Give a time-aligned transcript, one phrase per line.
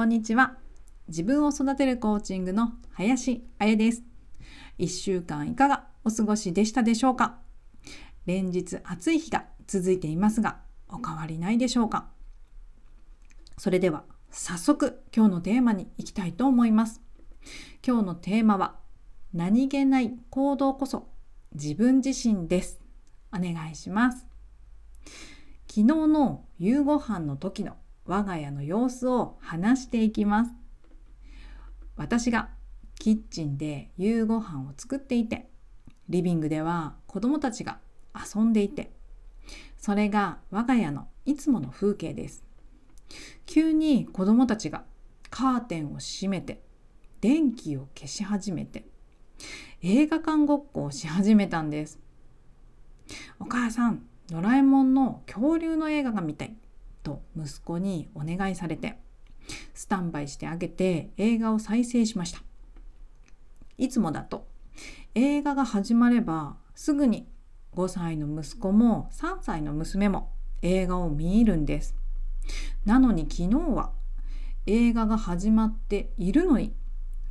[0.00, 0.56] こんにちは。
[1.08, 4.02] 自分を育てるコーチングの林彩です。
[4.78, 7.36] 1週間いかがお過ごしでしたでしょうか？
[8.24, 12.08] 連日暑い日が続いていますがお変わりないでしょうか？
[13.58, 17.02] それでは早速今日のテーマに行きたいと思います。
[17.86, 18.76] 今日のテーマは
[19.34, 21.08] 何気ない行動こそ
[21.52, 22.80] 自分自身です。
[23.34, 24.26] お願いします。
[25.68, 27.76] 昨日の夕ご飯の時の
[28.06, 30.52] 我が家の様子を話していきます。
[31.96, 32.50] 私が
[32.98, 35.48] キッチンで夕ご飯を作っていて
[36.08, 37.78] リビングでは子供たちが
[38.14, 38.90] 遊んでいて
[39.78, 42.44] それが我が家のいつもの風景です。
[43.46, 44.84] 急に子供たちが
[45.30, 46.62] カーテンを閉めて
[47.20, 48.84] 電気を消し始めて
[49.82, 51.98] 映画館ごっこをし始めたんです。
[53.38, 56.56] お母さんドラえもんの恐竜の映画が見たい。
[57.02, 58.98] と息子にお願いされて
[59.74, 62.42] スタンバイしてあげて映画を再生しました。
[63.78, 64.46] いつもだと
[65.14, 67.26] 映画が始まればすぐに
[67.74, 71.94] 5歳の息子も3歳の娘も映画を見るんです。
[72.84, 73.92] なのに昨日は
[74.66, 76.74] 映画が始まっているのに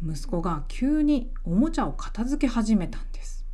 [0.03, 3.45] 息子が急におもちゃを片付け始めたんです。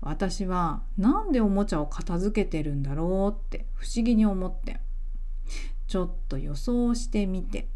[0.00, 4.80] 私はなんでおもちゃを片付けてるんだろうって不思議に思って
[5.90, 7.68] ちょっと予想してみて。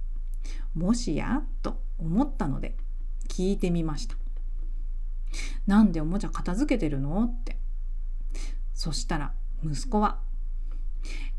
[0.72, 1.42] もしや？
[1.62, 2.76] と思ったので
[3.28, 4.14] 聞いてみました。
[5.66, 7.24] なんでおもちゃ片付けてるの？
[7.24, 7.58] って。
[8.72, 10.20] そしたら息子は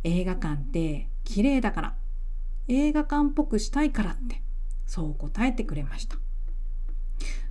[0.04, 1.96] 映画館って綺麗だから
[2.68, 4.42] 映画館っぽくしたいからって
[4.86, 6.18] そう答えてくれました。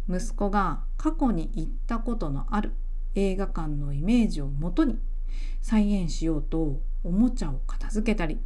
[0.06, 2.74] 息子が過去に行ったことのある
[3.14, 4.98] 映画館のイメージをもとに
[5.62, 8.38] 再現しようとおもちゃを片付けたり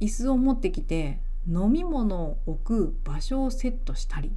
[0.00, 4.32] 椅子を持ってきて飲み物を置く場所をセットしたり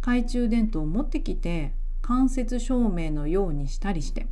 [0.00, 4.26] 懐中電灯を持ってきて間接照明のようにしたりして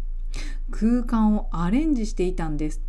[0.71, 2.82] 空間をアレンジしていたんです。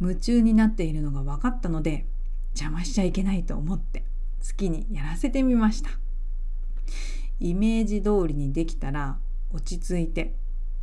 [0.00, 2.06] 夢中になっているのが分かったので
[2.54, 4.04] 邪魔しちゃいけないと思って
[4.46, 5.90] 好きにやらせてみました。
[7.40, 9.18] イメージ通りにできたら
[9.50, 10.34] 落ち着いて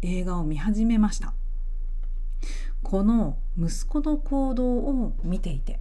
[0.02, 1.34] 映画を見始めました。
[2.84, 5.80] この息子の行動を見ていて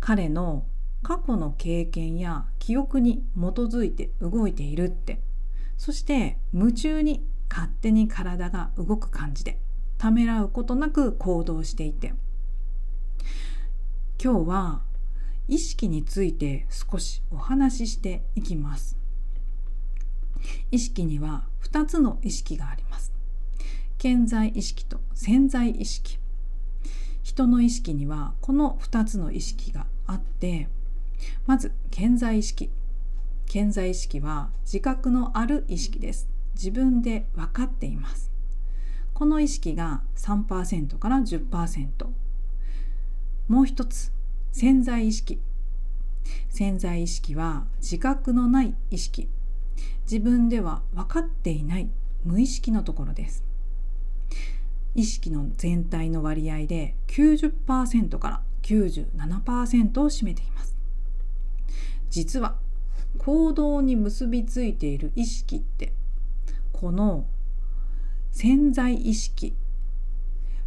[0.00, 0.64] 彼の
[1.02, 5.20] 過去の経験や記憶に基づいて動いているって
[5.76, 9.58] そして夢中に勝手に体が動く感じで
[9.96, 12.14] ためらうことなく行動していて
[14.22, 14.82] 今日は
[15.46, 18.98] 意識について少しお話ししていきます。
[20.70, 23.12] 意識には2つの意識があります。
[23.98, 26.20] 健在意識と潜在意識。
[27.24, 30.68] 人の意識にはこの2つの意識があって
[31.46, 32.70] まず健在意識。
[33.46, 36.28] 健在意識は自覚のある意識です。
[36.54, 38.30] 自分で分かっています。
[39.14, 41.88] この意識が3%から10%
[43.48, 44.12] もう一つ
[44.52, 45.40] 潜在意識。
[46.50, 49.28] 潜在意識は自覚のない意識。
[50.04, 51.90] 自分では分かっていない
[52.24, 53.47] 無意識のところです。
[54.94, 60.76] 意識の全体の割合で90%から97%を占めています。
[62.10, 62.56] 実は
[63.18, 65.92] 行動に結びついている意識って
[66.72, 67.26] この
[68.30, 69.54] 潜在意識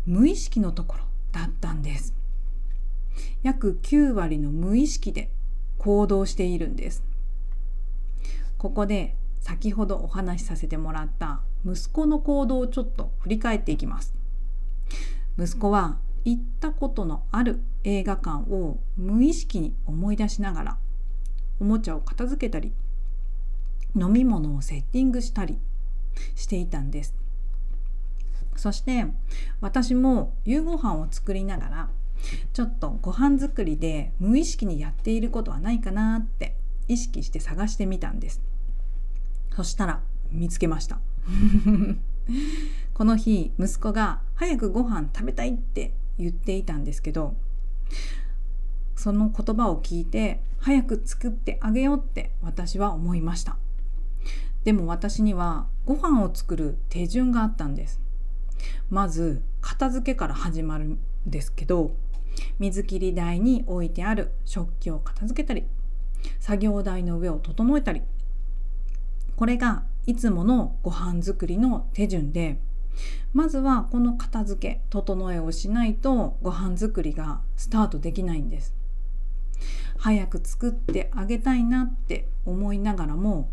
[0.05, 2.13] 無意識のところだったんです。
[3.43, 5.31] 約9割の無意識で
[5.77, 7.03] 行動しているんです。
[8.57, 14.15] ここで先ほどお話しさせてもらった息子の行動をちょっと振り返っていきます。
[15.37, 20.77] 息子は行ったことのある映画館を無意識に思い出しながら
[21.59, 22.71] おもちゃを片付けたり
[23.95, 25.57] 飲み物をセッティングしたり
[26.35, 27.15] していたんです。
[28.55, 29.07] そして
[29.59, 31.89] 私も夕ご飯を作りながら
[32.53, 36.55] ちょっとご飯作りで無意識にやっていることはないかなって
[36.87, 38.41] 意識して探してみたんです。
[39.55, 40.01] そしたら
[40.31, 40.99] 見つけました。
[42.93, 47.35] この日息子が早くご飯食べたいって言っていたんですけど
[48.95, 53.57] その言葉を聞いて早く作ってあげようって私は思いました。
[54.63, 57.99] でも私にはご飯を作る手順があったんです。
[58.89, 61.95] まず片付けから始まるんですけど
[62.59, 65.65] 水切り台に置いてある食器を片付けたり
[66.39, 68.03] 作業台の上を整えたり
[69.41, 72.59] これがいつものご飯作りの手順で
[73.33, 78.75] まずはこの片付け整えをしないとご飯作りがスタートできないんです。
[79.97, 83.49] 早く作ってあげたいなって思いながらも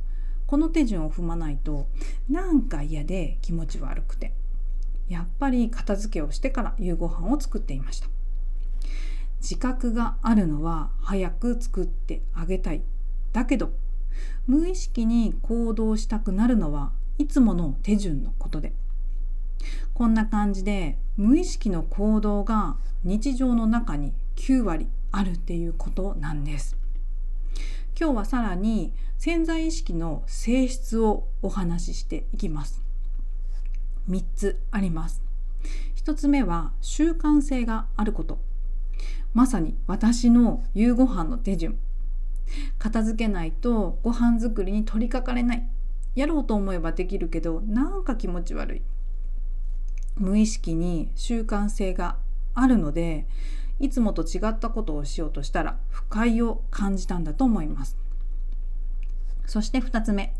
[0.46, 1.86] この手順を踏まないと
[2.28, 4.34] なんか嫌で気持ち悪くて
[5.08, 8.08] やっぱり片付けをしてから夕ご飯を作っていました。
[9.40, 12.82] 自覚があるのは早く作ってあげたい
[13.32, 13.72] だけど
[14.46, 18.72] 無意識に行動したくなるのはいつもの手順のことで。
[19.94, 26.76] こんな感じで無意識の行動が日常の中に9割あるっていうことなんです。
[27.98, 32.80] 今日はさらに潜在意識の性質をお話ししていきます。
[34.08, 35.22] 3つあります。
[35.96, 38.38] 1つ目は習慣性があること。
[39.34, 41.78] まさに私の夕ご飯の手順。
[42.78, 45.68] 片付けないとご飯作りに取り掛かれない。
[46.14, 48.82] やろうと思えばできるけどなんか気持ち悪い。
[50.16, 52.16] 無意識に習慣性が
[52.54, 53.26] あるので
[53.78, 57.96] いつもと違ったことをしようとしたら不快を感じたんだと思います。
[59.46, 60.34] そして2つ目。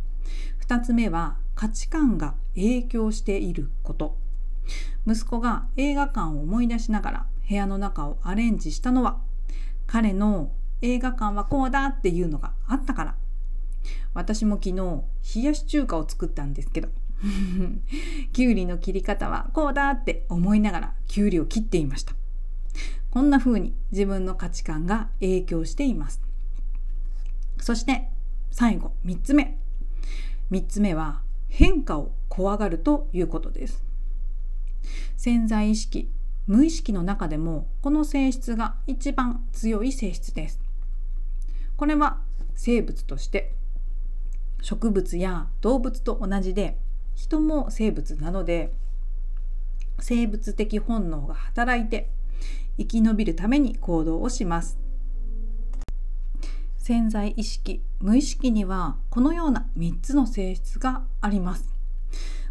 [0.67, 4.17] 2つ目は価値観が影響していること。
[5.07, 9.19] 息子が映画館を思い出しながら部屋の中をアレンジしたのは
[9.87, 10.51] 彼の
[10.83, 13.15] 映画館はこうだっていうのがあったから。
[14.15, 15.05] 私も昨日
[15.37, 16.89] 冷やし中華を作ったんですけど。
[18.33, 22.15] きゅうりの切り方はこうだって思いながらきゅうりを切っていました。
[23.11, 26.23] こんな風に自分の価値観が影響しています。
[27.61, 28.09] そして
[28.51, 29.59] 最後3つ目。
[30.51, 33.83] 3つ目は変化を怖がるということです。
[35.17, 36.11] 潜在意識
[36.47, 40.68] 無意識の中でもこの性質が一番強い性質です。
[41.79, 42.19] これは
[42.57, 43.55] 生物として
[44.61, 46.77] 植物や動物と同じで
[47.15, 48.73] 人も生物なので
[50.01, 52.11] 生物的本能が働いて
[52.79, 54.77] 生き延びるために行動をします。
[56.79, 61.73] 潜在意識無意識にはこのような3つの性質があります。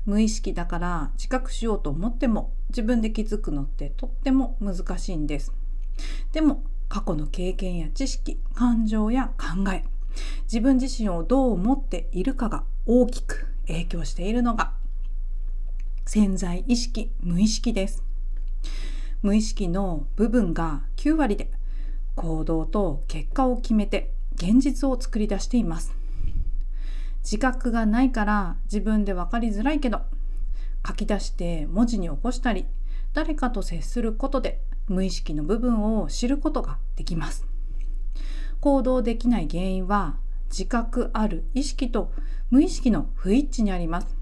[0.06, 5.52] 無意識だから自覚しようと思っても自分で気づくのってとっても難しいんです。
[6.32, 9.84] でも過去の経験や知識感情や考え
[10.44, 14.74] 自分自身をどう思っているかが大きく影響しているのが
[16.06, 18.04] 潜在意識無意識です。
[19.22, 21.52] 無意識の部分が9割で
[22.16, 25.94] 行動と結果を決めて現実を作り出しています。
[27.24, 30.02] 自覚がないから自分で分かりづらいけど
[30.88, 32.66] 書き出して文字に起こしたり
[33.14, 37.46] 誰かと接することで無意識の部分を知ることができます。
[38.60, 40.18] 行動できない原因は
[40.50, 42.12] 自覚ある意識と
[42.50, 44.16] 無意識の不一致にあります。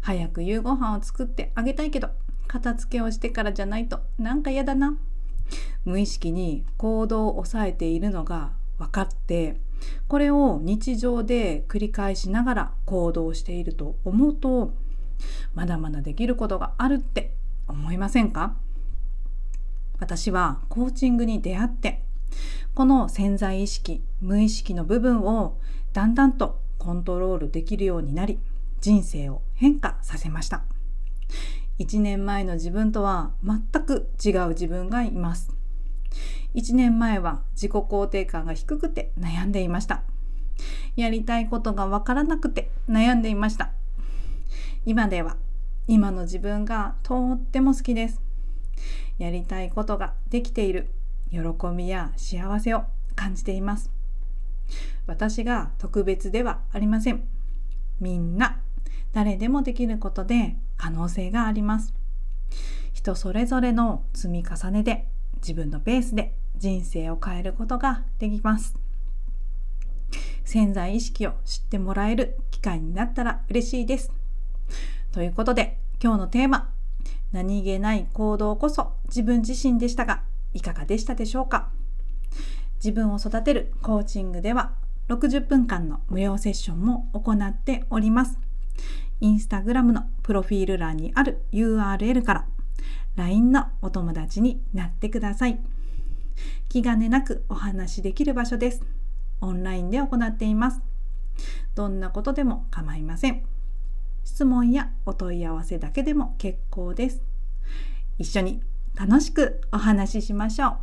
[0.00, 2.10] 早く夕ご飯を作ってあげたいけど
[2.46, 4.96] 片付けをしてからじゃないとなんか嫌だな。
[5.84, 9.60] 無意識に行動を抑えているのが分かって
[10.08, 14.72] これを日常で繰り返しながら行動していると思うと
[15.54, 17.34] まだまだできることがあるって
[17.68, 18.56] 思いませんか？
[19.98, 22.02] 私はコーチングに出会って
[22.74, 25.58] この潜在意識無意識の部分を
[25.92, 28.40] だんだんとコントロールできるようになり
[28.80, 30.64] 人生を変化させました。
[31.78, 35.54] 1年前の自分とは全く違う自分がいます。
[36.54, 40.02] 1年前は自己肯定感が低くて悩んでいました。
[40.96, 43.72] やりたいことがわからなくて悩んでいました。
[44.84, 45.36] 今では
[45.88, 48.23] 今の自分がとっても好きです。
[49.18, 50.90] やりたいことができている。
[51.30, 51.40] 喜
[51.76, 53.90] びや幸せを感じています。
[55.06, 57.24] 私が特別ではありません。
[58.00, 58.60] みんな
[59.12, 61.94] 誰でもできることで可能性があります。
[62.92, 65.06] 人それぞれの積み重ねで
[65.36, 68.74] 自分のペースで人生を変えることができます。
[70.44, 74.12] 潜在意識を知ってもらえる機会になったら嬉しいです。
[75.12, 76.70] ということで今日のテーマ
[77.32, 81.70] 何気ない行動こそ自分自身でしたがいかがでしたでしょうか？
[82.76, 84.72] 自分を育てるコーチングでは
[85.08, 88.38] 60分間の無料セッションも行っております。
[89.20, 92.46] インスタグラムのプロフィール欄にある URL から
[93.16, 95.60] LINE のお友達になってください。
[96.68, 98.82] 気兼ねなくお話しできる場所です。
[99.40, 100.80] オンラインで行っています。
[101.74, 103.44] どんなことでも構いません。
[104.24, 107.22] 質問やお問い合わせだけでも結構です。
[108.18, 108.62] 一緒に
[108.96, 110.76] 楽しくお話ししましょう。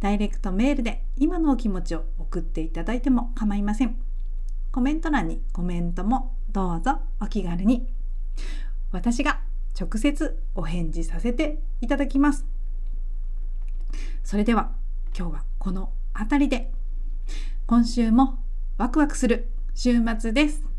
[0.00, 3.96] ダイレクトメールで今のお気持ちを送っていただいても構いません。
[4.72, 7.86] コメント欄にコメントもどうぞお気軽に。
[8.92, 9.40] 私が
[9.78, 12.46] 直接お返事させていただきます。
[14.22, 14.72] それでは
[15.16, 16.72] 今日はこのあたりで
[17.66, 18.38] 今週も
[18.78, 20.75] ワクワクする週末です。